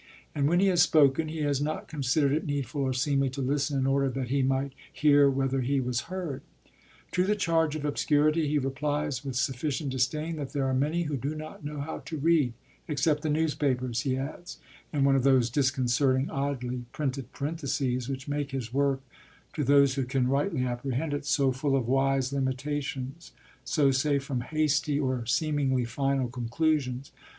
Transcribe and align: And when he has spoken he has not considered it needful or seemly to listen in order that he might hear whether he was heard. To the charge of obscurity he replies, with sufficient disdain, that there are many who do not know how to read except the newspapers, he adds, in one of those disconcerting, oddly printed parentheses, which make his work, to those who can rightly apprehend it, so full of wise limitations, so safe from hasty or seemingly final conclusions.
And 0.33 0.49
when 0.49 0.59
he 0.59 0.65
has 0.69 0.81
spoken 0.81 1.27
he 1.27 1.41
has 1.43 1.61
not 1.61 1.87
considered 1.87 2.31
it 2.31 2.47
needful 2.47 2.81
or 2.81 2.91
seemly 2.91 3.29
to 3.29 3.39
listen 3.39 3.77
in 3.77 3.85
order 3.85 4.09
that 4.09 4.29
he 4.29 4.41
might 4.41 4.73
hear 4.91 5.29
whether 5.29 5.61
he 5.61 5.79
was 5.79 6.09
heard. 6.09 6.41
To 7.11 7.23
the 7.23 7.35
charge 7.35 7.75
of 7.75 7.85
obscurity 7.85 8.47
he 8.47 8.57
replies, 8.57 9.23
with 9.23 9.35
sufficient 9.35 9.91
disdain, 9.91 10.37
that 10.37 10.53
there 10.53 10.65
are 10.65 10.73
many 10.73 11.03
who 11.03 11.17
do 11.17 11.35
not 11.35 11.63
know 11.63 11.79
how 11.81 11.99
to 12.05 12.17
read 12.17 12.53
except 12.87 13.21
the 13.21 13.29
newspapers, 13.29 13.99
he 13.99 14.17
adds, 14.17 14.57
in 14.91 15.03
one 15.03 15.15
of 15.15 15.21
those 15.21 15.51
disconcerting, 15.51 16.31
oddly 16.31 16.83
printed 16.93 17.31
parentheses, 17.31 18.09
which 18.09 18.27
make 18.27 18.49
his 18.49 18.73
work, 18.73 19.01
to 19.53 19.63
those 19.63 19.93
who 19.93 20.03
can 20.05 20.27
rightly 20.27 20.65
apprehend 20.65 21.13
it, 21.13 21.27
so 21.27 21.51
full 21.51 21.75
of 21.75 21.87
wise 21.87 22.33
limitations, 22.33 23.33
so 23.63 23.91
safe 23.91 24.23
from 24.23 24.41
hasty 24.41 24.99
or 24.99 25.27
seemingly 25.27 25.85
final 25.85 26.27
conclusions. 26.27 27.11